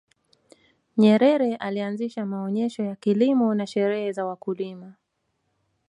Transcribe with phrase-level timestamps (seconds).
[0.97, 4.93] nyerere alianzisha maonesho ya kilimo na sherehe za wakulima